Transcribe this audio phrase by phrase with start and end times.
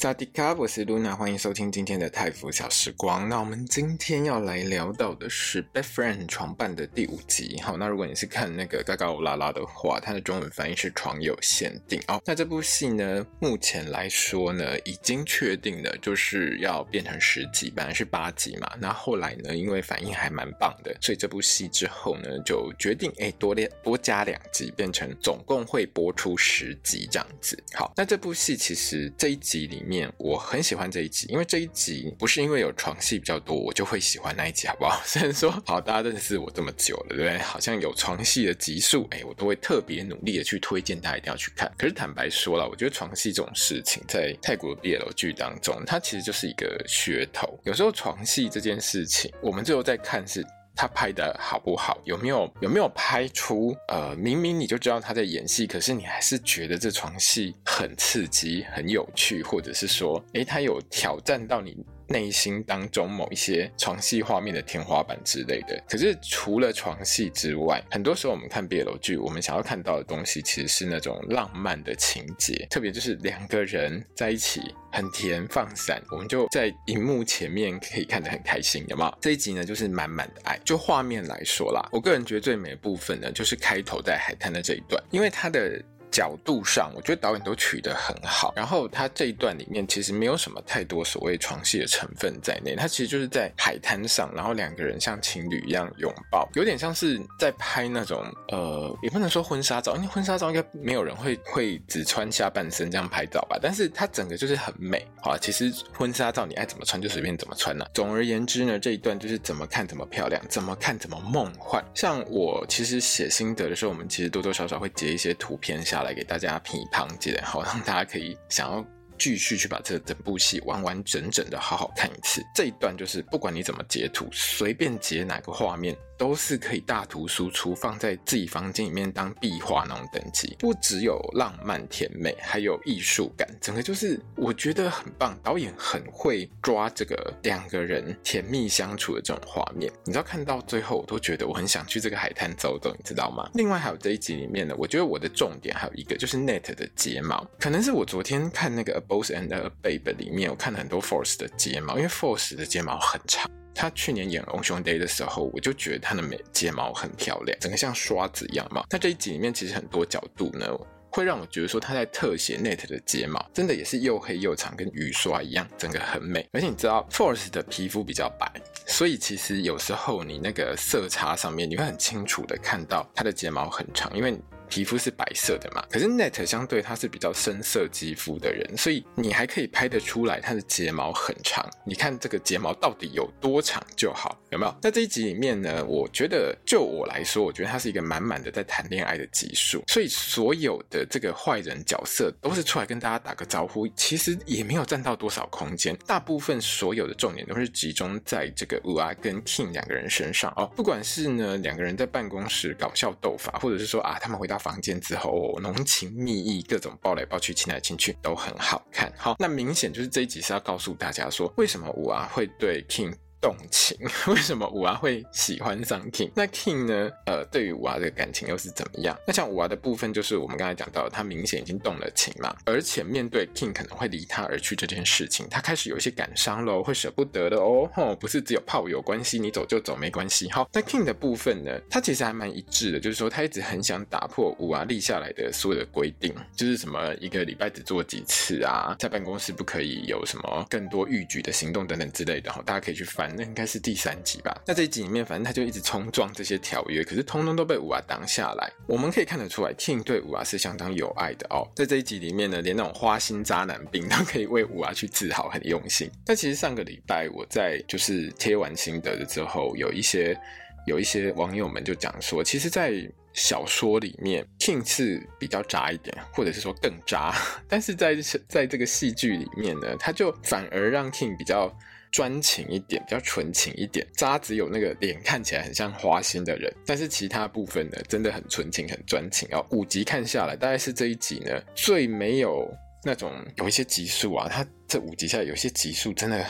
[0.00, 3.28] 萨迪卡，我是露娜，欢迎收听今天的泰服小时光。
[3.28, 7.60] 那我们今天要来聊到的是《Best Friend》床伴的第五集。
[7.64, 12.00] 好，那如果你是看那个《嘎嘎欧拉拉》的话，它的中文翻译是“床有限定”。
[12.06, 18.72] 哦，那这部戏呢，目前来说呢，已经确定了，就是要变成十集，本来是八集嘛。
[18.78, 27.60] 那后来呢，因为反应还蛮棒的，所以这部戏之后呢，就决定哎多练多加两集，变成总共会播出十集这样子。
[27.72, 30.12] 好，那这部戏其实这一集里面。
[30.18, 35.00] 我很喜欢这一集，因为这一集不是因为有床戏比较多，我就会喜欢那一集，好不好？
[35.06, 37.38] 虽然说好，大家认识我这么久了，对不对？
[37.38, 41.72] 好像有床戏的集数，哎，我都会特别努力的去推荐大家一定要去看。
[41.78, 47.58] 可是坦白说了，我觉得床戏这种事情，在泰国的 BL 剧当中，它其实就是一个噱头。
[47.64, 50.44] 有时候床戏这件事情，我们最后在看是。
[50.80, 51.98] 他拍的好不好？
[52.04, 61.84] 有没有有没有拍出呃，明明你就知道他在演戏，可是你还是觉得这床戏很刺激、很有趣，或者是说，诶，他有挑战到你。
[62.08, 79.18] 内心当中某一些床戏画面的天花板之类的，可是除了床戏之外，很多时候我们看 BL 剧，我们想要看到的东西其实是那种浪漫的情节，特别就是两个人在一起很甜放散，我们就在荧幕前面可以看得很开心，有没有？
[79.20, 80.58] 这一集呢，就是满满的爱。
[80.64, 85.82] 就画面来说啦，我个人觉得最美的部分呢，就是开头在海滩的这一段，因为它的。
[86.18, 88.52] 角度上，我觉得导演都取得很好。
[88.56, 103.56] 然后他这一段里面其实没有什么太多所谓床戏的成分在内，他其实就是在海滩上，然后两个人像情侣一样拥抱，有点像是在拍那种呃，也不能说婚纱照，因为婚纱照应该没有人会会只穿下半身这样拍照吧。
[103.62, 111.80] 但是它整个就是很美，好，其实婚纱照你爱怎么穿就随便怎么穿呢、总而言之呢，这一段就是怎么看怎么漂亮，怎么看怎么梦幻。
[111.94, 116.07] 像我其实写心得的时候，我们其实多多少少会截一些图片下来。
[116.08, 118.84] 来给大家批判起来，好让大家可以想要
[119.18, 122.42] 继续去把这整部戏完完整整的好好看一次。
[122.54, 125.94] 这一段就是不管你怎么截图，随便截哪个画面。
[126.18, 130.56] 都是可以大图输出，放在自己房间里面当壁画那种等级。
[130.58, 135.38] 不只有浪漫甜美，还有艺术感，整个就是我觉得很棒。
[135.42, 139.90] 导演很会抓这个两个人甜蜜相处的这种画面。
[140.04, 143.48] 你知道看到最后，我都觉得我很想去这个海滩走走，你知道吗？
[143.54, 153.48] 另外还有这一集里面呢，我觉得我的重点还有一个就是 Net 的睫毛，可能是我昨天看那个 A Boss and a Babe 里面，我看了很多 Force 的睫毛，因为 Force 的睫毛很长。
[153.78, 158.84] 他去年演《Om Siong Day》的时候，我就觉得他的眉睫毛很漂亮，整个像刷子一样嘛。
[158.90, 160.66] 那这一集里面其实很多角度呢，
[161.12, 166.44] 会让我觉得说他在特写 Net 的睫毛，真的也是又黑又长，跟雨刷一样，整个很美。
[166.52, 168.52] 而且你知道，Force 的皮肤比较白，
[168.84, 174.36] 所以其实有时候你那个色差上面，你会很清楚的看到他的睫毛很长，因为。
[174.68, 181.66] 皮肤是白色的嘛，可是 Net 相对他是比较深色肌肤的人，所以你还可以拍得出来他的睫毛很长。
[181.84, 184.76] 你看这个睫毛到底有多长就好，有没有？
[184.80, 200.70] 在这一集里面呢，我觉得就我来说，我觉得它是一个满满的在谈恋爱的集数，所以所有的这个坏人角色都是出来跟大家打个招呼，其实也没有占到多少空间，大部分所有的重点都是集中在这个 UA 跟 King 两个人身上哦。
[200.76, 204.57] 不管是呢两个人在办公室搞笑斗法，或者是说啊他们回到。
[204.58, 209.12] 房间之后，浓情蜜意，各种抱来抱去、亲来亲去，都很好看。
[209.16, 213.14] 好，那明显就是这一集是要告诉大家说，为什么我啊会对 King。
[213.40, 213.96] 动情，
[214.28, 216.30] 为什么五娃会喜欢上 King？
[216.34, 217.10] 那 King 呢？
[217.26, 219.16] 呃，对于五娃的感情又是怎么样？
[219.26, 227.88] 那像五娃的部分，就是我们刚才讲到，他明显已经动了情嘛，而且面对 King 可能会离他而去这件事情，他开始有一些感伤喽，会舍不得的哦。
[227.94, 230.50] 吼，不是只有炮友关系，你走就走没关系。
[230.50, 231.78] 好，那 King 的部分呢？
[231.90, 242.52] 他其实还蛮一致的，就是说他一直很想打破五娃立下来的所有的规定，就是什么一个礼拜只做几次啊，在办公室不可以有什么更多欲举的行动等等之类的。
[242.52, 243.27] 哈，大家可以去翻。
[243.36, 244.62] 那应该是第三集吧。
[244.66, 248.70] 那这一集里面，反正他就一直冲撞这些条约，可是通通都被五娃挡下来。
[248.86, 251.68] 我们可以看得出来，King 对五娃是相当有爱的哦。
[251.74, 256.10] 在这一集里面呢，连那种花心渣男病都可以为五娃去治好，很用心。
[256.24, 260.38] 但其实上个礼拜我在就是贴完心得的之后，有一些
[260.86, 262.92] 有一些网友们就讲说，其实，在
[263.34, 267.32] 小说里面，King 是比较渣一点，或者是说更渣，
[267.68, 268.16] 但是在
[268.48, 271.72] 在这个戏剧里面呢，他就反而让 King 比较
[272.10, 274.06] 专情一点，比较纯情一点。
[274.16, 279.64] 渣只有那个脸看起来很像花心的人，但是其他部分呢，真的很纯情、很专情哦。
[279.70, 282.68] 五集看下来，大概是这一集呢最没有
[283.04, 286.44] 那种有一些集数啊，他这五集下来有些集数真的。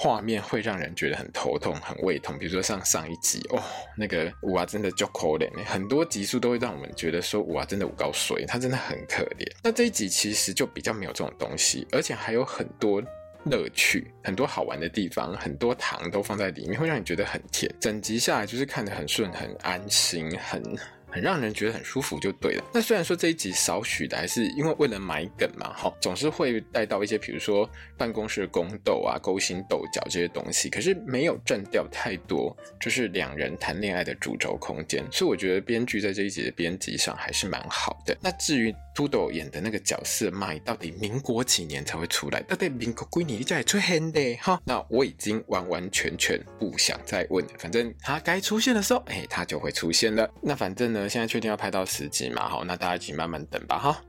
[0.00, 3.60] 画面会让人觉得很头痛、很胃痛，比如说像上一集哦，
[3.96, 9.44] 那个五娃真的就可怜，很多集数都会让我们觉得说五娃真的五高水，他真的很可怜。
[9.60, 13.02] 那这一集其实就比较没有这种东西，而且还有很多
[13.44, 17.72] 乐趣、很多好玩的地方，很多糖都放在里面，会让你觉得很甜。
[17.80, 20.62] 整集下来就是看得很顺、很安心、很。
[21.10, 22.64] 很让人觉得很舒服就对了。
[22.72, 38.14] 那虽然说这一集少许的还是因为为了买梗嘛，哈，总是会带到一些比如说办公室宫斗啊、勾心斗角这些东西，可是没有占掉太多就是两人谈恋爱的主轴空间，所以我觉得编剧在这一集的编辑上还是蛮好的。
[38.20, 42.42] 那至于嘟豆演的那个角色麦，到底民国几年才会出来？
[42.42, 44.34] 到底民国几年才会出现的？
[44.42, 50.28] 哈，那我已经完完全全不想再问了，反正他该出现的时候，哎，他就会出现了。
[50.42, 51.08] 那反正呢。
[51.08, 52.48] 现在确定要拍到十集嘛？
[52.48, 53.78] 好，那大家一起慢慢等吧。
[53.78, 54.02] 哈，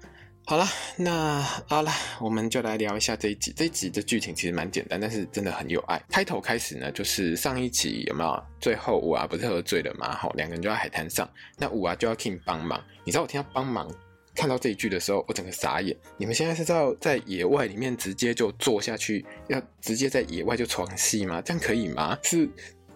[0.46, 0.66] 好了，
[0.98, 3.54] 那好了，我们就来聊一下这一集。
[3.56, 6.02] 这一集的剧情其实蛮简单，但是真的很有爱。
[6.10, 8.44] 开头开始呢，就是上一集有没有？
[8.60, 10.16] 最后五娃不是喝醉了嘛？
[10.16, 12.84] 好，两个人就在海滩上，那五娃就要 King 帮忙。
[13.06, 13.88] 你知道我听到帮忙
[14.36, 15.96] 看到这一句的时候，我整个傻眼。
[16.18, 21.42] 你们现在是知道在野外里面直接就坐下去，要直接在野外就床戏吗？
[21.42, 22.18] 这样可以吗？
[22.24, 22.50] 是。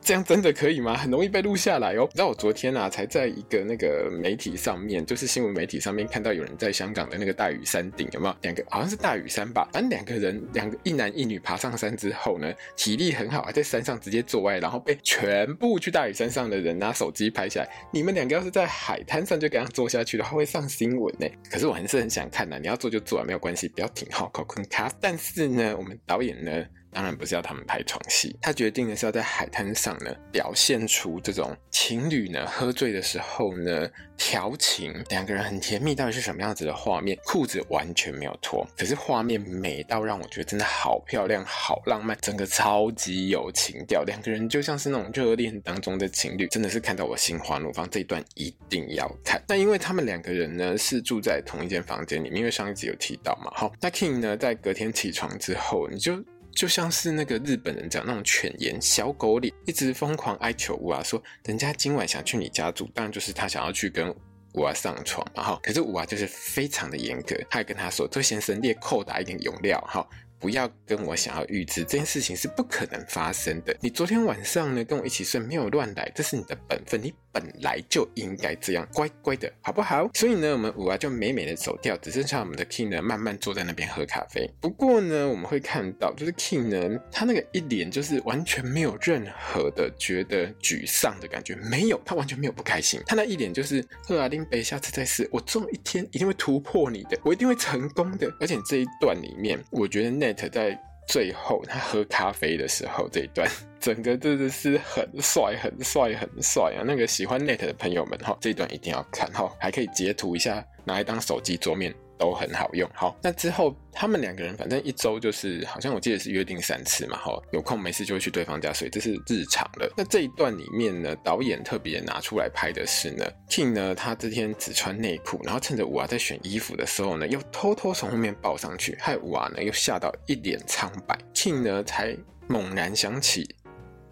[0.04, 0.98] 这样真的可以吗？
[0.98, 2.06] 很容易被录下来哦。
[2.12, 8.36] 你知道我昨天啊，才在一个那个媒体上面，就是新闻媒体上面看到有人在香港的那个大屿山顶，有没有？
[8.42, 17.70] 两个好像是大屿山吧，反正两个人，两个一男一女爬上山之后呢，体力很好，还在山上直接做爱，然后被全部去大屿山上的人拿手机拍下来。
[17.92, 21.26] 你们两个要是在海滩上就这样做下去的话，会上新闻呢。
[21.50, 24.92] 可是我还是很想看呐，你要做就做啊，没有关系，不要停好，考坤卡。
[25.00, 26.66] 但是呢，我们导演呢？
[26.94, 37.18] 当然不是要他们拍床戏，他决定的是要在海滩上呢，表现出这种情侣呢喝醉的时候呢调情，两个人很甜蜜，到底是什么样子的画面？
[37.26, 47.90] 裤子完全没有脱，可是画面美到让我觉得真的好漂亮、好浪漫，整个超级有情调，两个人就像是那种热恋当中的情侣，真的是看到我心花怒放。
[47.90, 49.44] 这一段一定要看。
[49.48, 56.24] 那因为他们两个人呢是住在同一间房间里面，因为上一集有提到嘛，好，那 King 呢在隔天起床之后，你就。
[56.56, 64.10] 就像是那个日本人讲那种犬颜小狗脸，一直疯狂哀求五娃说，人家今晚想去你家住，当然就是他想要去跟
[64.54, 65.60] 五娃上床然后。
[65.64, 70.08] 可是五娃就是非常的严格，他还跟他说，周先生列扣打一点用料哈。
[70.40, 73.74] 不要跟我想要预知这件事情是不可能发生的。
[73.80, 80.08] 你昨天晚上呢跟我一起睡，没有乱来，这是你的本分，你本来就应该这样乖乖的，好不好？
[80.14, 84.50] 所以呢，我们五娃就美美的走掉，只剩下我们的 King 呢慢慢坐在那边喝咖啡。
[84.62, 98.32] 不过呢，我们会看到，就是 King 呢，他那个一脸就是完全没有任何的觉得沮丧的感觉，没有，他完全没有不开心，他那一脸就是赫阿丁贝，下次再试，我总有一天一定会突破你的，我一定会成功的。
[98.40, 100.44] 而且这一段里面，我觉得 Net。
[100.54, 100.78] 在
[101.08, 103.48] 最后他喝咖啡的时候，这一段
[103.80, 106.84] 整个真的是很帅、很帅、很帅啊！
[106.86, 111.94] 那个喜欢 Net 的朋友们哈，这一段一定要看哈，还可以截图一下，拿来当手机桌面。
[112.18, 119.92] 都很好用，好，那之后他们两个人反正一周就是，好像我记得是约定三次嘛，哈，有空没事就会去对方家睡，这是日常的。
[119.98, 133.56] 那这一段里面呢，导演特别拿出来拍的是呢，King 呢他这天只穿内裤，然后趁着五娃在选衣服的时候呢，又偷偷从后面抱上去，害五娃呢又吓到一脸苍白，King 呢才猛然想起。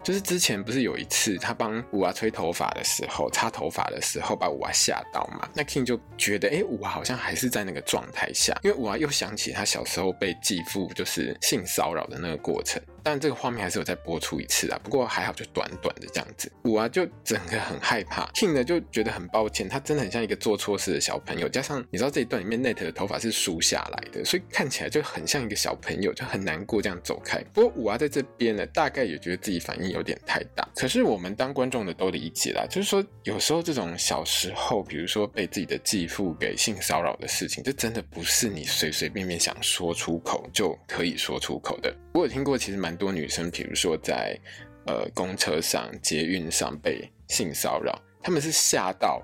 [0.02, 5.48] 就是之前不是有一次他帮五娃吹头发的时候，擦头发的时候把五娃吓到嘛？
[5.54, 12.82] 那 King 就觉得，哎，五娃好像还是在那个状态下，因为五娃又想起他小时候被继父就是性骚扰的那个过程。
[13.02, 16.50] 但这个画面还是有再播出一次啊，不过还好，就短短的这样子。
[16.64, 21.48] 五娃就整个很害怕，King 呢就觉得很抱歉，他真的很像一个做错事的小朋友。
[21.48, 27.42] 加上你知道这一段里面 Net 的头发是梳下来的，所以看起来就很像一个小朋友，就很难过这样走开。
[27.52, 30.68] 不过五娃在这边呢，大概也觉得自己反应有点太大。
[30.74, 41.94] 可是我们当观众的都理解啦，就是说有时候这种小时候，比如说被自己的继父给性骚扰的事情，这真的不是你随随便便想说出口就可以说出口的。
[42.14, 44.38] 我有听过，其实蛮多女生，比如说在
[44.86, 49.22] 呃公车上、捷运上被性骚扰，她们是吓到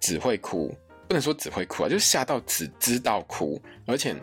[0.00, 0.74] 只会哭，
[1.08, 4.14] 不能说只会哭啊，就是吓到只知道哭，而且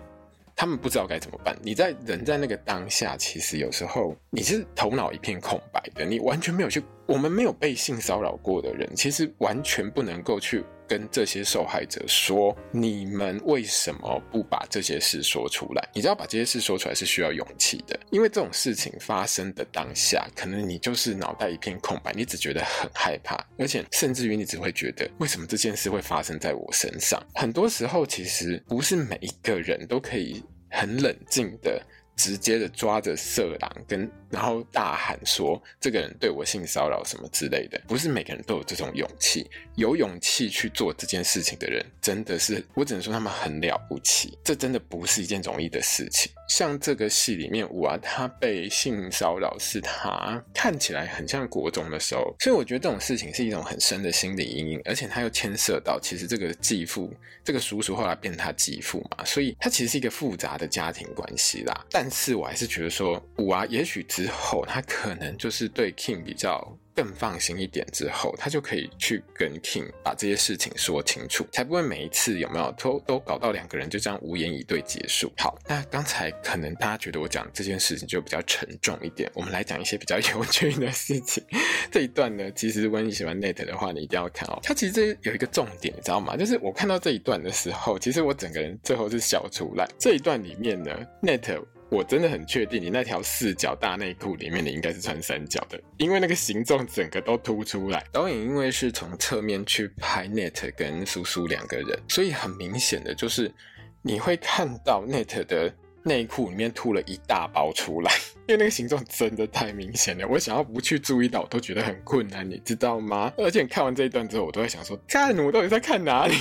[0.56, 1.58] 他们不知道该怎么办。
[1.64, 15.90] 你在人在那个当下，其实有时候你是头脑一片空白的，你完全没有去我们没有被性骚扰过的人，其实完全不能够去跟这些受害者说，你们为什么不把这些事说出来？
[15.94, 27.22] 你知道，把这些事说出来是需要勇气的，因为这种事情发生的当下，可能你就是脑袋一片空白，你只觉得很害怕，而且甚至于你只会觉得，为什么这件事会发生在我身上？
[27.36, 31.82] 很多时候，其实不是每一个人都可以很冷静的。
[32.22, 39.50] 直接的抓着色狼跟然后大喊说，这个人对我性骚扰什么之类的，不是每个人都有这种勇气。
[39.76, 44.38] 有勇气去做这件事情的人，真的是我只能说他们很了不起。
[44.44, 46.32] 这真的不是一件容易的事情。
[46.52, 57.10] 像这个戏里面，五啊，他被性骚扰是他看起来很像国中的时候，所以我觉得这种事情是一种很深的心理阴影，而且他又牵涉到其实这个继父，
[57.42, 61.86] 这个叔叔后来变他继父嘛，所以他其实是一个复杂的家庭关系啦。
[61.90, 66.78] 但是我还是觉得说，五啊，也许之后他可能就是对 King 比较。
[67.02, 75.32] 更放心一点之后，他就可以去跟 King 把这些事情说清楚，才不会每一次有没有都都搞到两个人就这样无言以对结束。
[75.36, 81.44] 好，那刚才可能大家觉得我讲这件事情就比较沉重一点，我们来讲一些比较 有趣的事情。
[81.92, 84.60] 这一段呢，其实如果你喜欢 Nate 的话，你一定要看哦。
[84.62, 86.38] 它其实这有一个重点，你知道吗？
[86.38, 89.88] 就是我看到这一段的时候，其实我整个人最后是笑出来。
[89.98, 90.92] 这一段里面呢
[91.24, 91.64] ，Nate。
[91.92, 98.02] 我真的很确定，你那条四角大内裤里面，你应该是穿三角的，因为那个形状整个都凸出来。
[98.14, 103.54] 导演因为是从侧面去拍 Net 跟苏苏两个人，所以很明显的就是
[104.02, 108.10] 你会看到 Net 的内裤里面凸了一大包出来，
[108.48, 110.26] 因为那个形状真的太明显了。
[110.26, 113.34] 我想要不去注意到，我都觉得很困难，你知道吗？
[113.38, 116.34] 而且看完这一段之后，我都在想说，看我到底在看哪里？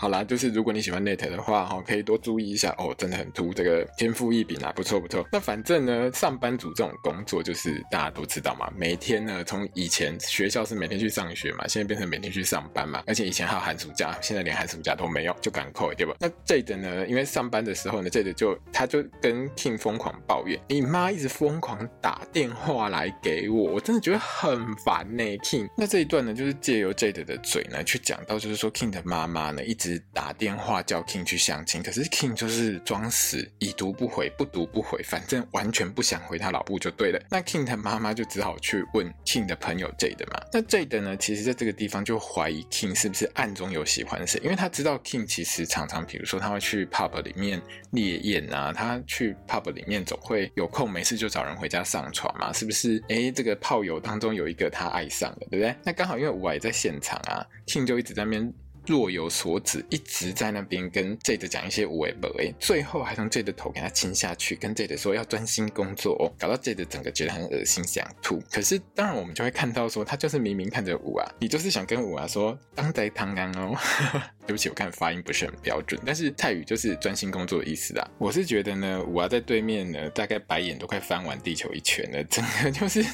[0.00, 5.28] 好啦，就是如果你喜欢 nat 的话，哈，可以多注意一下哦，真的很突，这个天赋异禀啊，不错不错。
[5.30, 16.14] 那反正呢，上班族这种工作就是大家都知道嘛，每天呢，从以前学校是每天去上学嘛，现在变成每天去上班嘛，而且以前还有寒暑假，现在连寒暑假都没有，就赶扣，对吧？
[16.18, 25.68] 那 Jade 呢，因为上班的时候呢，Jade 就他就跟 King 疯狂抱怨，你妈一直疯狂打电话来给我，我真的觉得很烦呢，King。
[25.76, 29.89] 那这一段呢，就是借由 Jade 的嘴呢，去讲到，就是说 King 的妈妈呢，一直。
[30.12, 37.20] 打电话叫 King 去相亲，可是 King 就是装死，已读不回，不读不回，反正完全不想回他老婆就对了。
[37.30, 40.40] 那 King 的妈妈就只好去问 King 的朋友 Jade 嘛。
[40.52, 53.02] 那 Jade 呢，其实在这个地方就怀疑 King 是不是暗中有喜欢谁，因为他知道 King 其实常常，比如说他会去 pub 里面烈焰啊，他去 pub 里面总会有空没事就找人回家上床嘛，是不是？
[53.08, 55.74] 哎，这个炮友当中有一个他爱上了，对不对？
[55.84, 58.52] 那刚好因为我也在现场啊，King 就一直在那边。
[58.90, 62.28] 若有所指，一直在那边跟 Jade 讲一些无谓不，
[62.58, 68.42] 最后还从 Jade 的头给他亲下去，跟 Jade 说要专心工作哦，搞到 Jade 整个觉得很恶心，想吐。
[68.50, 73.76] 可是当然我们就会看到说，他就是明明看着五啊，你就是想跟五啊说当在唐安哦。
[74.44, 78.10] 对不起，我看发音不是很标准，但是泰语就是专心工作的意思啦。
[78.18, 83.04] 我是觉得呢，五啊在对面呢，大概白眼都快翻完地球一圈了，整个就是。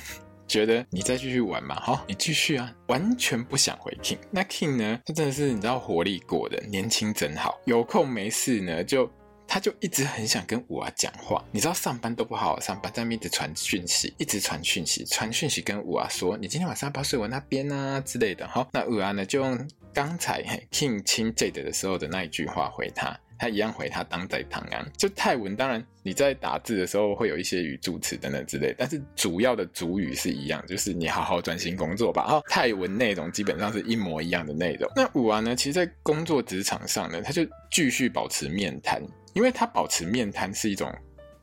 [0.46, 4.18] 觉得你再继续玩嘛，哈，你继续啊，完全不想回 King。
[4.30, 5.00] 那 King 呢？
[5.04, 7.58] 他真的是你知道活力过的，年轻真好。
[7.64, 9.10] 有空没事呢，就
[9.46, 11.44] 他就一直很想跟五啊讲话。
[11.50, 18.46] 你知道上班都不好好上班，在那一直传讯息，一直传讯息，传讯息跟五啊说，你今天晚上要不要睡我那边啊之类的。
[18.48, 23.18] 好，那五啊呢就用刚才 King 亲 Jade 的时候的那一句话回他。
[23.38, 25.54] 他一样回他当在唐安，就泰文。
[25.56, 32.22] 当然你在打字的时候会有一些语助词等等之类，但是主要的主语是一样，就是你好好专心工作吧。
[32.22, 34.90] 然后泰文内容基本上是一模一样的内容。
[34.94, 39.02] 那五啊呢，其实，在工作职场上呢，他就继续保持面瘫，
[39.34, 40.92] 因为他保持面瘫是一种。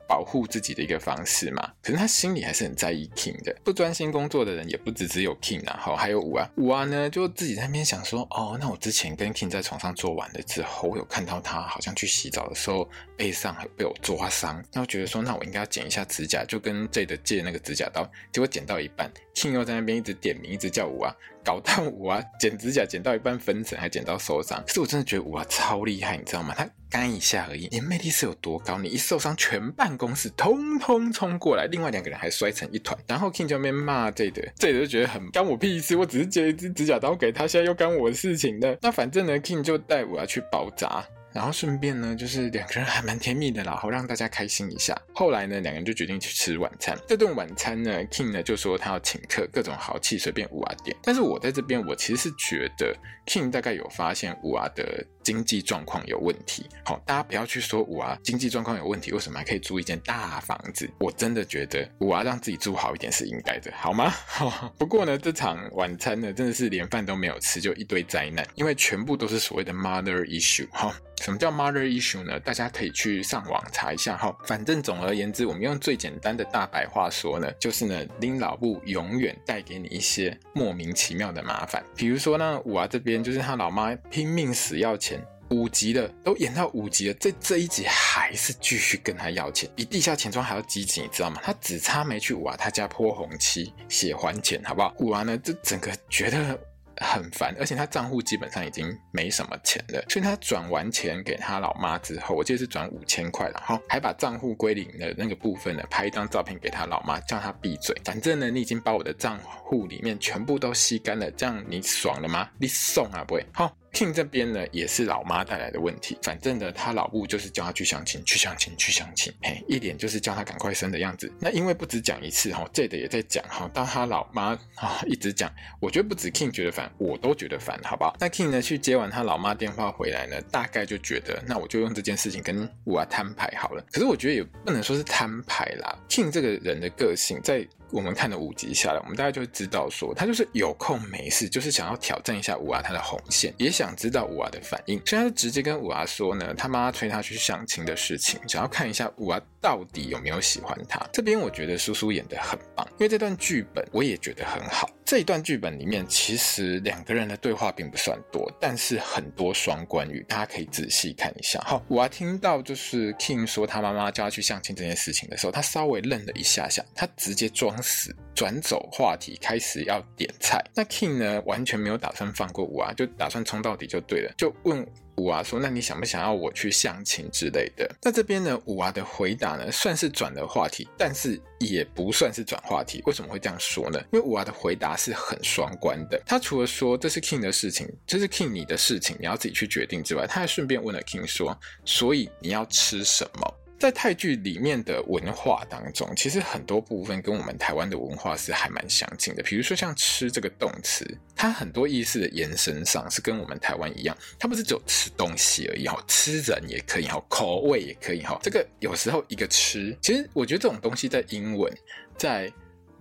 [0.08, 3.56] 保护自己的一个方式嘛，可是他心里还是很在意 King 的。
[3.64, 6.50] 不专心工作的人也不只只有 King 啊，好，还有五啊。
[6.58, 21.16] 五啊呢，就自己在那边想说，哦，那我之前跟 King 在床上做完了之后，我有看到他好像去洗澡的时候背上还被我抓伤，那我觉得说，那我应该要剪一下指甲，就跟 J 的借那个指甲刀，结果剪到一半，King 又在那边一直点名，一直叫五啊。
[21.44, 24.64] 搞到我啊，剪指甲剪到一半分层，还剪到受伤。
[24.66, 26.54] 可是我真的觉得我超厉害，你知道吗？
[26.58, 28.78] 他干一下而已，你魅力是有多高？
[28.78, 32.98] 你一受伤，全办公室通通冲过来，另外两个人还摔成一团。
[33.08, 38.78] 然后 King 就那边骂这的，这的就觉得很干我屁事，我只是借一支指甲刀给他，现在又干我的事情的。
[38.82, 41.04] 那反正呢，King 就带五啊去包扎。
[41.34, 44.96] 然后顺便呢，就是两个人还蛮甜蜜的啦，好让大家开心一下。
[45.14, 46.98] 后来呢，两个人就决定去吃晚餐。
[47.08, 50.96] 这顿晚餐呢，King 呢就说他要请客，各种豪气随便五啊点。
[51.02, 56.68] 但是我在这边，我其实是觉得 King 大概有发现五啊的经济状况有问题。
[56.84, 60.90] 好，大家不要去说五娃经济状况有问题，为什么还可以租一间大房子？
[61.00, 64.10] 我真的觉得五娃让自己住好一点是应该的，好吗？
[64.10, 70.68] 好， 不过呢，这场晚餐呢，真的是连饭都没有吃，就一堆灾难，因为全部都是所谓的 mother issue。
[70.72, 72.38] 哈，什么叫 mother issue 呢？
[72.42, 74.18] 大家可以去上网查一下。
[74.18, 81.82] 哈，反正总而言之，我们用最简单的大白话说呢，就是呢，拎老布永远带给你一些莫名其妙的麻烦。
[81.96, 85.22] 比如说呢，五娃这边就是他老妈拼命死要钱。
[85.50, 91.40] 五集的，都演到五集了，这这一集还是继续跟他要钱，比地下钱庄还要积极，你知道吗？
[91.44, 94.92] 他只差没去挖他家泼红漆写还钱，好不好？
[94.98, 96.60] 五娃呢，这整个觉得
[96.98, 107.96] 很烦，而且他账户基本上已经没什么钱了，所以他转完钱给他老妈之后，我记得是转五千块，然后还把账户归零的那个部分呢，拍一张照片给他老妈，叫他闭嘴。
[108.04, 112.50] 反正呢，你已经把我的账户里面全部都吸干了，这样你爽了吗？
[112.60, 113.76] 你送啊，不会好。
[113.94, 116.18] King 这边呢，也是老妈带来的问题。
[116.24, 121.32] 反正呢，他老母就是叫他去相亲，去相亲，去相亲，嘿，一脸就是叫他赶快生的样子。
[121.40, 128.18] 那因为不止讲一次哈，这的也在讲哈，当他老妈啊一直讲，我觉得不止 King 觉得烦，我都觉得烦，好不好？
[128.20, 133.86] 那 King 呢去接完他老妈电话回来呢，大概就觉得，那我就用这件事情跟五娃摊牌好了。
[133.92, 137.68] 可是我觉得也不能说是摊牌啦，King 这个人的个性在。
[137.94, 145.00] 我们看了五集下来，我们大概就会知道说，他就是有空没事，就是想要挑战一下五娃他的红线，也想知道五娃的反应。
[145.06, 151.00] 所以他就直接跟五娃说呢，他妈催他去相亲的事情，想要看一下五娃到底有没有喜欢他。
[151.14, 154.90] 这边我觉得叔叔演的很棒，因为这段剧本我也觉得很好。
[155.14, 161.60] 这一段剧本里面，其实两个人的对话并不算多，但是很多双关语，大家可以仔细看一下。
[161.68, 170.60] 好，我还听到就是 King 说他妈妈叫他去相亲这件事情的时候，他稍微愣了一下下，他直接装死，转走话题，开始要点菜。
[170.74, 174.84] 那 King 呢，完全没有打算放过我啊，就打算冲到底就对了，就问。
[175.16, 183.02] 五娃说：“那你想不想要我去相亲之类的？”那这边呢，五娃的回答呢，算是转了话题，但是也不算是转话题。
[183.06, 184.00] 为什么会这样说呢？
[184.12, 186.22] 因为五娃的回答是很双关的。
[186.26, 199.44] 他除了说这是 King 的事情，这是 King 你的事情，你要自己去决定之外，他还顺便问了 King 说：“所以你要吃什么？”在泰剧里面的文化当中，其实很多部分跟我们台湾的文化是还蛮相近的。
[199.44, 208.40] 比如说像“吃”这个动词，它很多意思的延伸上是跟我们台湾一样，它不是只有吃东西而已哈，吃人也可以哈，口味也可以哈。
[208.42, 211.70] 这个有时候一个“吃”，其实我觉得这种东西在英文、
[212.18, 212.50] 在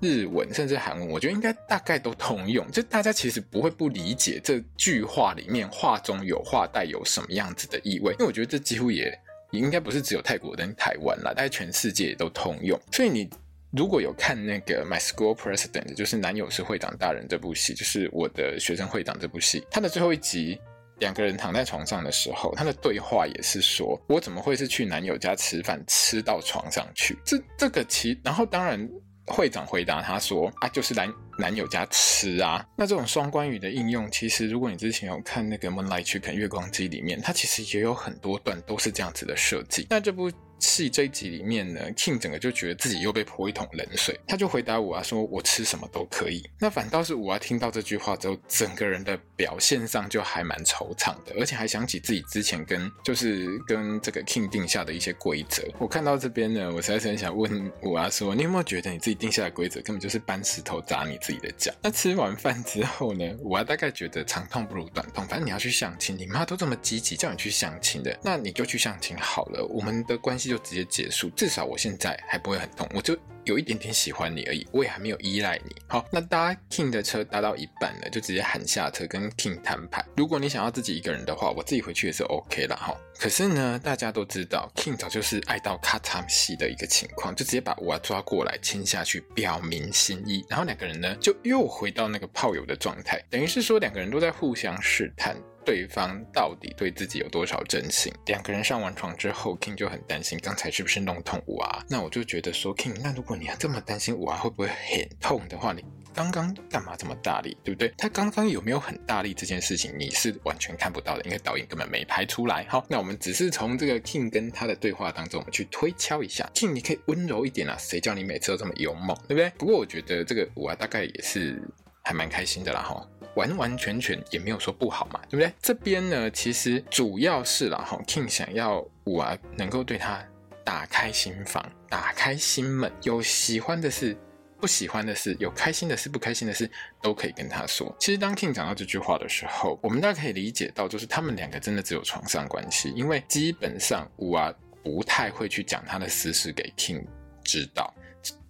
[0.01, 2.69] 日文甚至韩文，我觉得应该大概都通用。
[2.73, 9.17] 就大家其实不会不理解这句话里面话中有话带有什么样子的意味，因为我觉得这几乎也。
[9.59, 12.79] 应该不是只有泰国跟台湾啦，大概全世界都通用。
[12.91, 13.29] 所以你
[13.71, 20.61] 如果有看那个《My School President》，就是男友是会长大人这部戏，就是我的学生会长这部戏，他的最后一集，
[20.99, 28.89] 两个人躺在床上的时候，他的对话也是说：“我怎么会是去男友家吃饭，吃到床上去？”这这个其，然后当然。
[29.33, 39.87] 会长回答他说：“啊，就是男男友家吃啊。”那这种双关语的应用，其实如果你之前有看那个《Moonlight Chicken》月光机里面，它其实也有很多段都是这样子的设计。
[39.89, 40.31] 那这部。
[40.63, 55.63] 戏这一集里面呢，King 整个就觉得自己又被泼一桶冷水，他就回答五娃说：“我吃什么都可以。”那反倒是五娃听到这句话之后，整个人的表现上就还蛮惆怅的，而且还想起自己之前跟就是跟这个 King 定下的一些规则。
[55.81, 70.52] 我看到这边呢，我实在是很想问五娃说：“你有没有觉得你自己定下的规则根本就是搬石头砸你自己的脚？”那吃完饭之后呢，五娃大概觉得长痛不如短痛，反正你要去相亲，你妈都这么积极叫你去相亲的，那你就去相亲好了，我们的关系。
[70.53, 75.75] 就直接结束，至少我现在还不会很痛，我就有一点点喜欢你而已，我也还没有依赖你。
[75.89, 80.05] 好，那搭 King 的车搭到一半了，就直接喊下车跟 King 摊牌。
[80.15, 82.77] 如果你想要自己一个人的话，我自己回去也是 OK 啦。
[82.77, 82.95] 哈。
[83.19, 90.45] 可是呢，大家都知道 King 早就是爱到卡惨戏的一个情况，就直接把我抓过来亲下去，表明心意。
[90.51, 95.35] 然后两个人呢，就又回到那个炮友的状态，等于是说两个人都在互相试探。
[95.65, 98.13] 对方到底对自己有多少真心？
[98.27, 101.85] 两个人上完床之后，King 就很担心刚才是不是弄痛五啊。
[101.89, 107.93] 那我就觉得说，King，那如果你要这么担心五啊会不会很痛的话，你刚刚干嘛这么大力，对不对？
[107.97, 112.67] 他刚刚有没有很大力这件事情，你是完全看不到的，因为导演根本没拍出来。
[112.69, 119.51] 好，那我们只是从这个 King 跟他的对话当中，我们去推敲一下，King，你可以温柔一点啊，谁叫你每次都这么勇猛，对不对？
[119.57, 121.63] 不过我觉得这个五啊大概也是
[122.05, 123.09] 还蛮开心的啦，哈。
[123.35, 125.53] 完完全全也没有说不好嘛，对不对？
[125.63, 130.23] 这边呢，其实主要是啦哈，King 想要五娃能够对他
[130.65, 134.17] 打开心房、打开心门，有喜欢的事
[134.61, 137.95] 不喜欢的事，有开心的事，不开心的事，都可以跟他说。
[137.99, 147.05] 其实当 King 讲到这句话的时候，我们大家可以理解到，就是他们两个真的只有床上关系，因为基本上五啊不太会去讲他的私事给 King
[147.43, 147.93] 知道。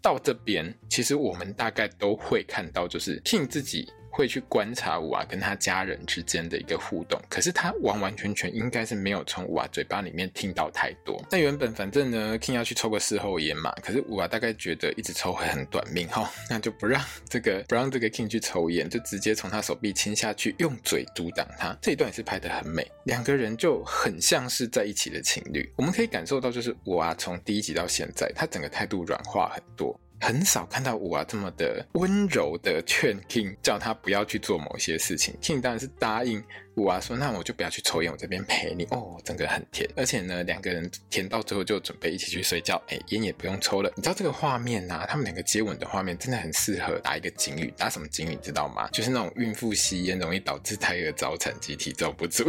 [0.03, 3.90] 到这边，其实我们大概都会看到，就是 King 自己。
[4.12, 11.20] 会去观察五娃跟他家人之间的一个互动，可是他完完全全应该是没有从五娃嘴巴里面听到太多。
[11.31, 21.75] 那原本反正呢，King 要去抽个事后烟嘛，可是五娃大概觉得一直抽会很短命哈，那就不让这个不让这个 King 去抽烟，就直接从他手臂亲下去，用嘴阻挡他。
[21.81, 25.72] 这一段也是拍得很美，两个人就很像是在一起的情侣。
[25.75, 29.98] 我们可以感受到，就是五娃从第一集到现在，他整个态度软化很多。
[30.23, 35.35] 很少看到五娃这么的温柔的劝 King，叫他不要去做某些事情。
[35.43, 36.41] King 当然是答应
[36.77, 42.81] 五娃说：“那我就不要去抽烟，我这边陪你。”哦，整个很甜，而且呢，两个人甜到最后就准备一起去睡觉。
[42.87, 43.93] 哎，烟也不用抽了。
[43.97, 48.89] 你知道这个画面啊，他们两个接吻的画面真的很适合打一个警语，打什么警语你知道吗？
[48.93, 52.49] 就是那种孕妇吸烟容易导致胎儿早产、集体遭不住。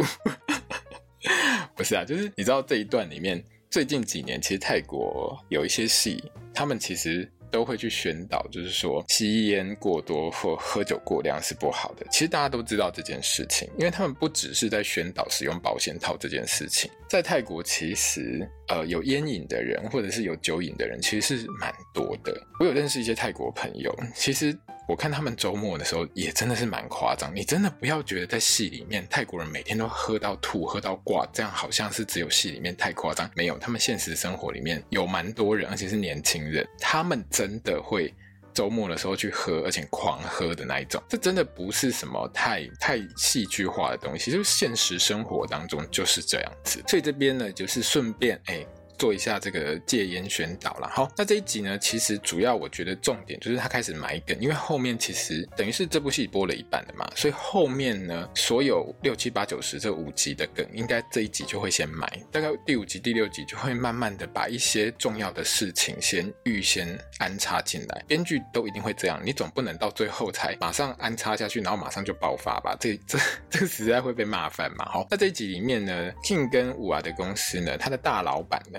[1.74, 6.22] 不是啊，就是你知道这一段里面，最近几年其实泰国有一些戏，
[6.54, 7.28] 他们其实。
[7.54, 12.04] 都会去宣导，就是说吸烟过多或喝酒过量是不好的。
[12.10, 16.90] 其实大家都知道这件事情，因为他们不只是在宣导使用保险套这件事情。
[17.08, 22.36] 在泰国，其实呃有烟瘾的人或者是有酒瘾的人，其实是蛮多的。
[22.58, 24.52] 我有认识一些泰国朋友，其实。
[24.86, 33.30] 我看他们周末的时候也真的是蛮夸张，你真的不要觉得在戏里面泰国人每天都喝到吐、喝到挂，这样好像是只有戏里面太夸张。
[33.34, 38.12] 没有，他们现实生活里面有蛮多人，而且是年轻人，他们真的会
[38.52, 41.02] 周末的时候去喝，而且狂喝的那一种。
[41.08, 46.82] 这真的不是什么太太戏剧化的东西，就是现实生活当中就是这样子。
[46.86, 48.66] 所以这边呢，就是顺便哎。
[48.98, 50.88] 做一下这个戒烟宣导了。
[50.88, 68.04] 好，那这一集呢，其实主要我觉得重点就是他开始埋梗，因为后面其实等于是这部戏播了一半的嘛，所以后面呢，所有六七八九十这五集的梗，应该这一集就会先埋，大概第五集、第六集就会慢慢的把一些重要的事情先预先安插进来。
[68.06, 72.76] 编剧都一定会这样，你总不能到最后才马上安插下去，然后马上就爆发吧？
[72.78, 73.18] 这 这
[73.50, 74.84] 这个实在会被骂翻嘛。
[74.86, 78.78] 好，那这一集里面呢，King 跟五娃的公司呢，他的大老板呢。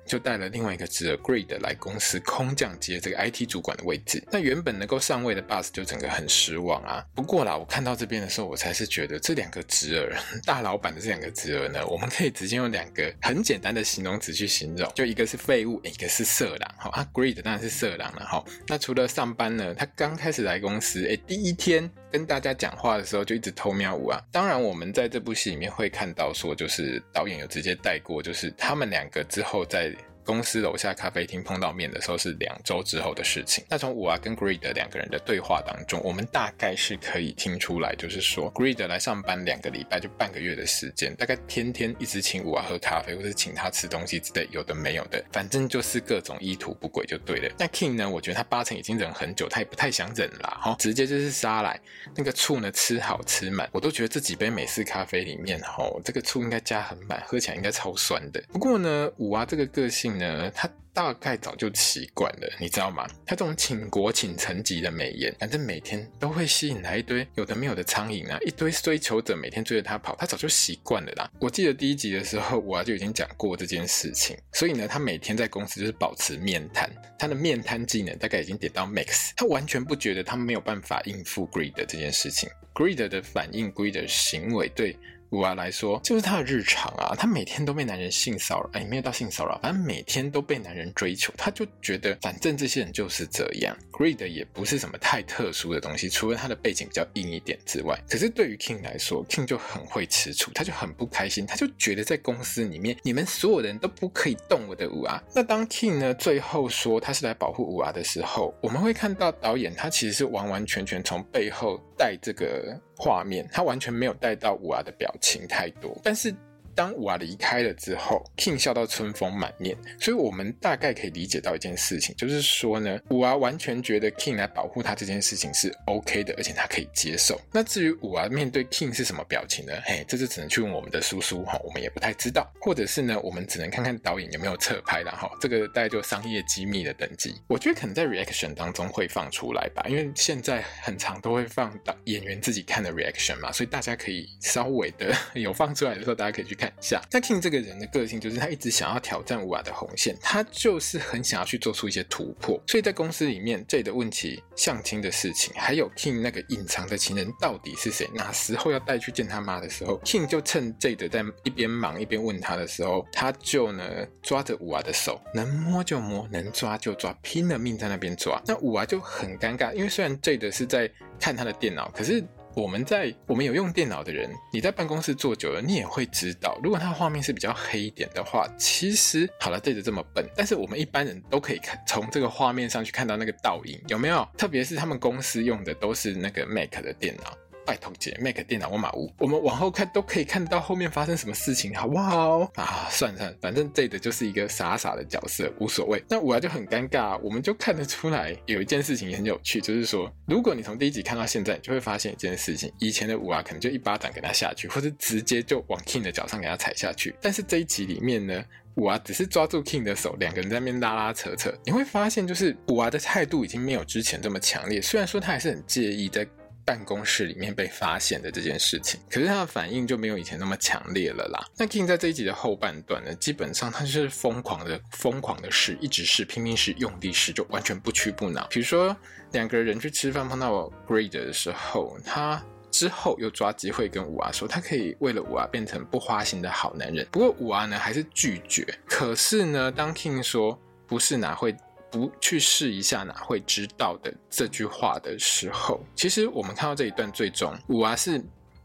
[0.11, 4.21] 就带了另外一个侄儿 Greed 来公司空降接这个 IT 主管的位置。
[4.29, 7.01] 那原本能够上位的 Boss 就整个很失望啊。
[7.15, 10.13] 不过啦，我看到这边的时候，我才是觉得这两个侄儿，
[10.45, 16.75] 大老板的这两个侄儿呢，我们可以直接用两个很简单的形容词去形容，就一个是废物，一个是色狼。
[16.77, 18.25] 好啊，Greed 当然是色狼了。
[18.25, 24.21] 好，那除了上班呢，他刚开始来公司，哎，第一天跟大家讲话的时候就一直偷瞄我啊。
[24.29, 29.95] 当然，我们在这部戏里面会看到说，就是导演有直接带过，就是他们两个之后在。
[30.23, 33.63] 公司楼下咖啡厅碰到面的时候是两周之后的事情。
[33.69, 47.53] 那从五娃跟 Greed 两个人的对话当中，我们大概是可以听出来，就是说 Greed 来上班两个礼拜就半个月的时间，大概天天一直请五娃喝咖啡，或是请他吃东西之类，有的没有的，反正就是各种意图不轨就对了。
[47.57, 48.09] 那 King 呢？
[48.09, 51.79] 我觉得他八成已经忍很久，他也不太想忍了哈，直接就是杀来
[52.15, 58.43] 那个醋呢，吃好吃满，我都觉得这几杯美式咖啡里面哈，这个醋应该加很满，喝起来应该超酸的。
[58.51, 60.10] 不过呢，五娃这个个性。
[60.17, 63.07] 呢，他大概早就习惯了，你知道吗？
[63.25, 71.31] 他这种倾国倾城级的美颜，反正每天都会吸引来一堆有的没有的苍蝇啊，一堆追求者每天追着他跑，他早就习惯了啦。
[71.39, 84.97] 我记得第一集的时候，我就已经讲过这件事情，所以呢，他每天在公司就是保持面瘫，他的面瘫技能大概已经点到 max，他完全不觉得他没有办法应付 Greed 这件事情，Greed 的反应，Greed 的行为对。
[85.31, 93.75] 五娃来说，就是他的日常啊，他每天都被男人性骚扰，哎，没有到性骚扰，反正每天都被男人追求，他就觉得反正这些人就是这样。
[93.91, 105.21] Greed 也不是什么太特殊的东西，除了他的背景比较硬一点之外，可是对于 King 来说，King 就很会吃醋，他就很不开心，他就觉得在公司里面，你们所有人都不可以动我的五娃。
[105.33, 116.33] 那当 King 呢最后说他是来保护五娃的时候，我们会看到导演他其实是完完全全从背后带这个画面，他完全没有带到五娃的表情太多，但是。
[116.75, 127.39] 当五娃离开了之后，King 笑到春风满面，所以我们大概可以理解到一件事情，就是说呢，五娃完全觉得 King 来保护他这件事情是 OK 的，而且他可以接受。
[127.51, 129.73] 那至于五娃面对 King 是什么表情呢？
[129.85, 137.35] 嘿，这就只能去问我们的叔叔哈，我们也不太知道，或者是呢，我们只能看看导演有没有侧拍了哈，这个大概就商业机密的等级。
[137.47, 146.60] 我觉得可能在 reaction 当中会放出来吧，因为现在很长都会放导演员自己看的 reaction 嘛，所以大家可以稍微的 有放出来的时候，大家可以去。
[146.61, 147.01] 看一下。
[147.11, 152.61] 那 King 这个人的个性就是他一直想要挑战五娃的红线，他就是很想要去做出一些突破。
[152.67, 163.83] 所以在公司里面，J 的问起相亲的事情，还有 King 那个隐藏的情人到底是谁，哪时候要带去见他妈的时候，King 就趁 J 的在一边忙一边问他的时候，他就呢
[164.21, 168.39] 抓着五娃的手，能摸就摸，能抓就抓，拼了命在那边抓。
[168.45, 172.23] 那五娃就很尴尬，因为虽然 J 的是在看他的电脑，可是。
[172.53, 184.27] 我们在我们有用电脑的人，你在办公室坐久了，你也会知道，如果它的画面是比较黑一点的话，其实好了，这就这么笨，但是我们一般人都可以看从这个画面上去看到那个倒影，有没有？
[184.37, 187.37] 特别是他们公司用的都是那个 Mac 的电脑。
[187.71, 192.39] 拜托姐，Mac 电脑我马屋，我们往后看都可以看到后面发生什么事情，好不好？
[192.55, 196.03] 啊，算算，反正这的就是一个傻傻的角色，无所谓。
[196.09, 207.15] 那五娃就很尴尬，我们就看得出来有一件事情也很有趣，就是说，如果你从第一集看到现在，就会发现一件事情：以前的五娃可能就一巴掌给他下去，或者直接就往 King 的脚上给他踩下去。
[207.21, 208.43] 但是这一集里面呢，
[208.75, 216.27] 五娃只是抓住 King 的手，两个人在那边拉拉扯扯，你会发现就是五娃的态度已经没有之前这么强烈，虽然说他还是很介意在。
[216.65, 221.45] 办公室里面被发现的这件事情，可是他的反应就没有以前那么强烈了啦。
[221.57, 228.45] 那 King 在这一集的后半段呢，基本上他是疯狂的、疯狂的试，一直试，拼命试，用力试，就完全不屈不挠。
[228.47, 228.95] 比如说
[229.31, 237.07] 两个人去吃饭碰到 Grader 的时候，他之后又抓机会跟五娃说，他可以为了五娃变成不花心的好男人。
[237.11, 238.65] 不过五娃呢还是拒绝。
[238.85, 241.55] 可是呢，当 King 说不是哪会。
[241.91, 248.23] 不去试一下哪会知道的这句话的时候，其实我们看到这一段最终五娃是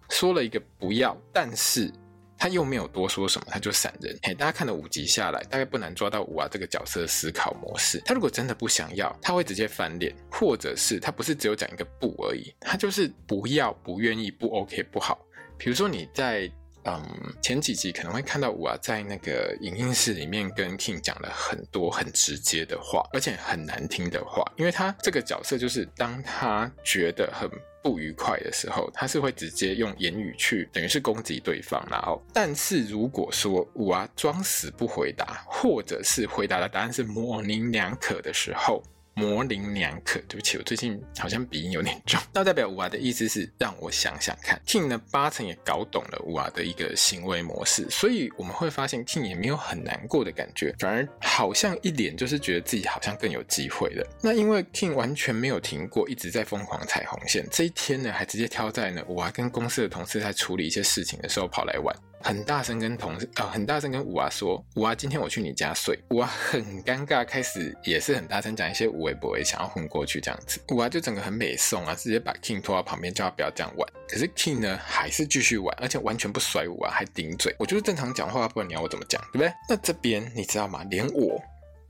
[0.09, 1.93] 说了一个不要，但是
[2.39, 4.17] 他又没有多说什么，他就闪人。
[4.23, 8.01] 嘿，大家看了五集下来，大概不难抓到五娃这个角色的思考模式。
[8.05, 15.19] 他如果真的不想要，他会直接翻脸，或者是他不是只有讲一个不而已，他就是不要、不愿意、不 OK、不好。
[15.59, 16.51] 比如说你在。
[16.89, 17.03] 嗯，
[17.43, 24.45] 前几集可能会看到五娃在那个影音室里面跟 King 讲了很多很直接的话，而且很难听的话。
[24.57, 27.51] 因为他这个角色就是当他觉得很
[27.83, 31.85] 不愉快的时候，他是会直接用言语去等于是攻击对方。
[31.91, 38.81] 然后，但是如果说五娃装死不回答，或者是回答的答案是模棱两可的时候。
[39.19, 42.21] 模棱两可，对不起，我最近好像鼻音有点重。
[42.35, 54.07] 那代表五娃的意思是让我想想看，King 呢八成也搞懂了五娃的一个行为模式，所以我们会发现 King 也没有很难过的感觉，反而好像一脸就是觉得自己好像更有机会了。
[54.23, 61.97] 那因为 King 完全没有停过，一直在疯狂踩红线，这一天呢还直接挑在呢五娃跟公司的同事在处理一些事情的时候跑来玩。
[62.27, 70.61] 很大声跟同事啊、很大声跟五娃说：“五娃，今天我去你家睡。”五娃很尴尬，开始也是很大声讲一些无为不为，想要混过去这样子。
[70.73, 73.89] 五娃就整个很美送啊，直接把 King 拖到旁边，叫他不要这样玩。
[74.09, 77.55] 可是 King 呢，还是继续玩，而且完全不甩五娃，还顶嘴。
[77.61, 79.53] 我就是正常讲话，不然你要我怎么讲，对不对？
[79.69, 80.83] 那这边你知道吗？
[80.91, 81.41] 连我。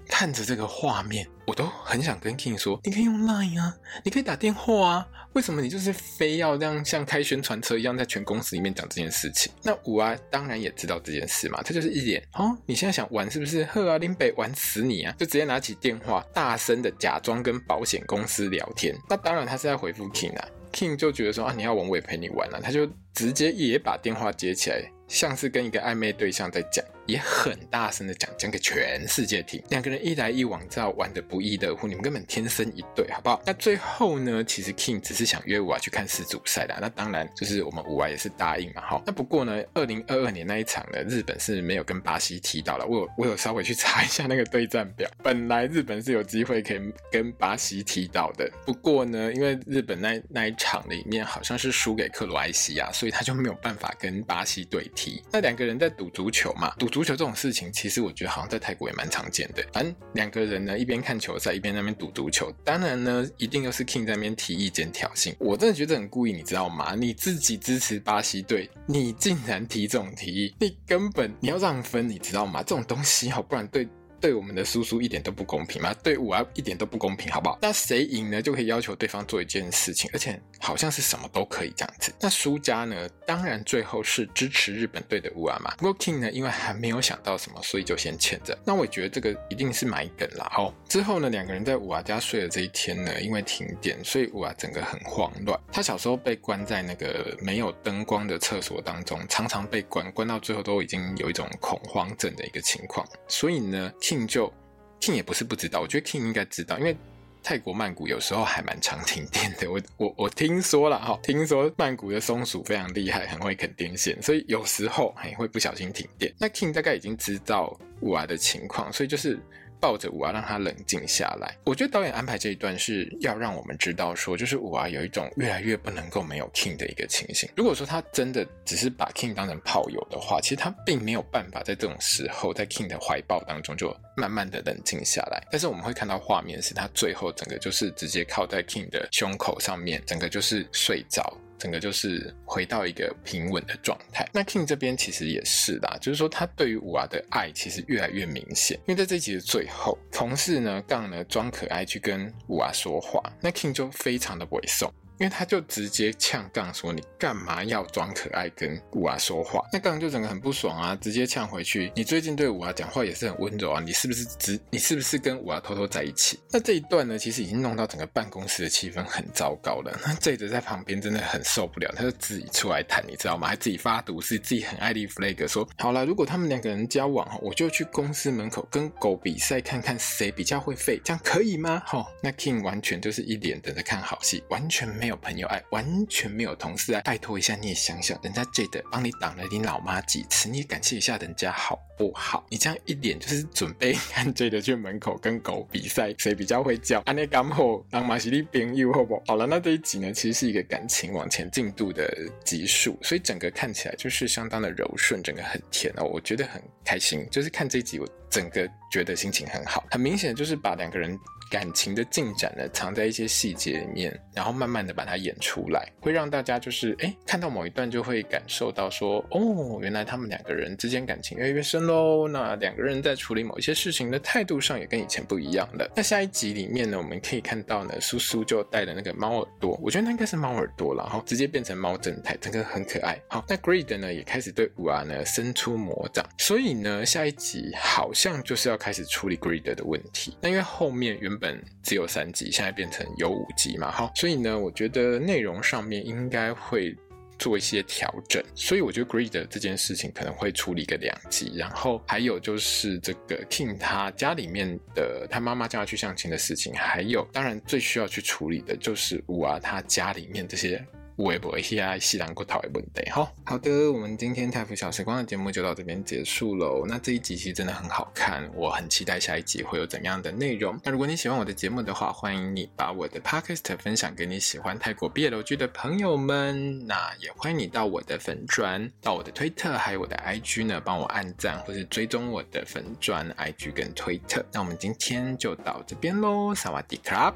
[0.08, 13.64] 看着这个画面，我都很想跟 King 说：“你可以用 Line 啊，你可以打电话啊，为什么你就是非要这样像开宣传车一样，在全公司里面讲这件事情？”那五啊当然也知道这件事嘛，他就是一脸哦，你现在想玩是不是？
[13.66, 15.14] 呵啊，林北玩死你啊！
[15.18, 18.96] 就直接拿起电话，大声的假装跟保险公司聊天。
[19.08, 26.84] 那当然他是在回复 King 啊，King 就觉得说啊，你要玩我也陪你玩啊，他就直接也把电话接起来，像是跟一个暧昧对象在讲。
[27.06, 29.62] 也很大声的讲，讲给全世界听。
[29.70, 31.86] 两个人一来一往，知道玩的不亦乐乎。
[31.86, 33.40] 你们根本天生一对，好不好？
[33.46, 36.76] 那最后呢，其实 King 只是想约我去看世足赛的。
[36.80, 39.02] 那当然，就是我们五娃也是答应嘛，哈。
[39.06, 42.84] 那不过呢，二零二二年那一场呢，日本是没有跟巴西踢到了。
[42.86, 46.80] 我有我有稍微去查一下那个对战表，本来日本是有机会可以
[47.12, 48.50] 跟巴西踢到的。
[48.64, 55.22] 不过呢，因为日本那那一场里面好像是输给克罗埃西亚，所以他就没有办法跟巴西对踢。
[55.30, 56.95] 那两个人在赌足球嘛，赌。
[56.96, 59.62] 足球这种事情，其实我觉得好像在泰国也蛮常见的。
[59.70, 62.50] 反正两个人呢，一边看球赛，一边那边赌足球。
[62.64, 65.34] 当然呢，一定又是 King 在那边提意见挑衅。
[65.38, 66.94] 我真的觉得很故意，你知道吗？
[66.94, 72.62] 你自己支持巴西队，你竟然提这种提议，你根本你要让分，你知道吗？
[72.62, 73.86] 这种东西好，不然对。
[74.20, 75.94] 对我们的叔叔一点都不公平吗？
[76.02, 77.58] 对五娃一点都不公平，好不好？
[77.60, 82.12] 那谁赢呢，就可以要求对方做一件事情，而且好像是什么都可以这样子。
[82.20, 85.74] 那输家呢，当然最后是支持日本队的五娃嘛。
[85.76, 88.56] 不过 King 呢，因为还没有想到什么，所以就先欠着。
[88.64, 90.48] 那我觉得这个一定是埋梗啦。
[90.52, 95.58] 好，之后呢，两个人在五娃家睡的这一天呢，因为停电，所以五娃整个很慌乱。
[95.72, 103.06] 他小时候被关在那个没有灯光的厕所当中，常常被关，关到最后都已经有一种恐慌症的一个情况。
[103.28, 104.52] 所以呢，King 就
[105.00, 106.96] King 也不是不知道，我觉得 King 应该知道，因为
[107.42, 109.68] 泰国曼谷有时候还蛮常停电的。
[109.70, 116.32] 我我我听说了哈，听说曼谷的松鼠非常厉害，很会啃电线，所以有时候还会不小心停电。
[116.38, 119.38] 那 King 大概已经知道雾娃的情况，所以就是。
[119.80, 121.56] 抱着五娃，让他冷静下来。
[121.64, 127.48] 我觉得导演安排这一段是要让我们知道，说就是五娃有一种越来越不能够没有 King 的一个情形。
[127.56, 135.42] 如果说他真的只是把 King 当成炮友的话，其实他并没有办法在这种时候在 King 的怀抱当中就慢慢的冷静下来。
[135.50, 141.36] 但是我们会看到画面是他最后整个就是直接靠在 King 的胸口上面，整个就是睡着。
[141.58, 144.28] 整个就是回到一个平稳的状态。
[144.32, 148.78] 那 King 这边其实也是啦，就是说他对于五娃的爱其实越来越明显。
[148.86, 154.90] 因为在这集的最后，同事呢杠呢装可爱去跟五娃说话，那 King 就非常的猥琐。
[155.18, 169.98] 因为他就直接呛杠说：“你干嘛要装可爱跟五娃说话？”那杠就整个很不爽啊，直接呛回去：“你最近对五娃讲话也是很温柔啊，你是不是只你是不是跟五娃偷偷在一起？”那这一段呢，其实已经弄到整个办公室的气氛很糟糕了。
[170.04, 173.48] 那 Jade 在旁边真的很受不了，他就自己出来谈，你知道吗？
[173.48, 185.86] 还自己发毒誓，自己很爱立 flag 说：“好了，如果他们两个人交往，我就去公司门口跟狗比赛，看看谁比较会吠，这样可以吗？”齁，那 King 完全就是一脸等着看好戏，完全没没有朋友爱，完。
[186.08, 192.44] 全没有同事爱，拜托一下，你也想想，人家 jad 帮你挡了你老妈几次，你也感谢一下人家好不好？
[192.50, 197.02] 你这样一脸就是准备看 jad 去门口跟狗比赛，谁比较会叫？
[197.06, 199.22] 安尼刚好当马西利朋友好不好？
[199.28, 202.12] 好了，那这一集呢，其实是一个感情往前进度的
[202.44, 207.24] 集数，所以整个看起来就是相当的柔顺，整个很甜哦，我觉得很开心。
[207.30, 211.16] 就是看这一集，我整个觉得心情很好，很明显就是把两个人。
[211.56, 222.28] 感情的进展呢，藏在一些细节里面，然后慢慢的把它演出来，会让大家就是哎，看到某一段就会感受到说，哦，原来他们两个人之间感情越来越深喽。
[222.28, 225.90] 那两个人在处理某一些事情的态度上也跟以前不一样了。
[225.96, 233.18] 那下一集里面呢，我们可以看到呢，苏苏就戴了那个猫耳朵，我觉得那应该是猫耳朵了，然后直接变成猫正太，整个很可爱。
[233.30, 240.36] 好，那 Greed 呢也开始对五娃呢伸出魔掌，所以呢下一集好像就是要开始处理 Greed 的问题。
[240.42, 241.45] 那因为后面原本
[241.82, 246.96] 只有三集，现在变成有五集嘛，好，所以呢，我觉得内容上面应该会
[247.38, 260.82] 做一些调整，所以我觉得 Greed 这件事情可能会处理个两集，然后还有就是这个 King 他家里面的他妈妈叫他去相亲的事情，还有当然最需要去处理的就是五啊他家里面这些。
[261.16, 266.84] 微博一下西兰骨头的问题，好好的，我们今天泰福小时光的节目就到这边结束喽。
[266.86, 270.78] 那这一集其实真的很好看，我很期待下一集会有怎样的内容。
[270.84, 276.86] 那如果你喜欢我的节目的话，欢迎你把我的 podcast 分享给你喜欢泰国 BL 剧的朋友们。
[276.86, 284.44] 那也欢迎你到我的粉专、到我的推特还有我的 IG 呢，帮我按赞或是追踪我的粉专、IG 跟推特。
[284.52, 287.34] 那我们今天就到这边喽，萨瓦迪卡。